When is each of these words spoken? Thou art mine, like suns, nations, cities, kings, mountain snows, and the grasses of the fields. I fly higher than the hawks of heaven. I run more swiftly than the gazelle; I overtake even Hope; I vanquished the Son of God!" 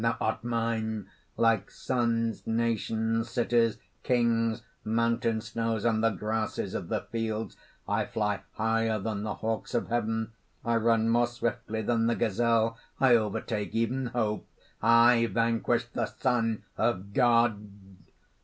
Thou 0.03 0.17
art 0.19 0.43
mine, 0.43 1.11
like 1.37 1.69
suns, 1.69 2.47
nations, 2.47 3.29
cities, 3.29 3.77
kings, 4.01 4.63
mountain 4.83 5.41
snows, 5.41 5.85
and 5.85 6.03
the 6.03 6.09
grasses 6.09 6.73
of 6.73 6.87
the 6.87 7.01
fields. 7.11 7.55
I 7.87 8.07
fly 8.07 8.41
higher 8.53 8.97
than 8.97 9.21
the 9.21 9.35
hawks 9.35 9.75
of 9.75 9.89
heaven. 9.89 10.31
I 10.65 10.77
run 10.77 11.07
more 11.09 11.27
swiftly 11.27 11.83
than 11.83 12.07
the 12.07 12.15
gazelle; 12.15 12.79
I 12.99 13.13
overtake 13.15 13.75
even 13.75 14.07
Hope; 14.07 14.47
I 14.81 15.27
vanquished 15.27 15.93
the 15.93 16.07
Son 16.07 16.63
of 16.79 17.13
God!" 17.13 17.61